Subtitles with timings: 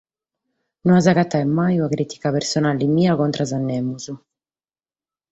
[0.87, 4.03] No as a agatare mai una crìtica personale mea contra a nemos.